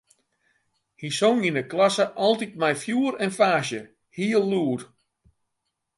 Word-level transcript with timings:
Hy 0.99 1.07
song 1.19 1.41
yn 1.49 1.59
'e 1.59 1.65
klasse 1.71 2.05
altyd 2.25 2.53
mei 2.61 2.75
fjoer 2.83 3.13
en 3.25 3.35
faasje, 3.37 3.81
heel 4.15 4.43
lûd. 4.51 4.81